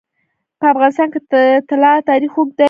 په 0.59 0.65
افغانستان 0.73 1.07
کې 1.13 1.19
د 1.31 1.33
طلا 1.69 1.91
تاریخ 2.09 2.31
اوږد 2.35 2.53
دی. 2.57 2.59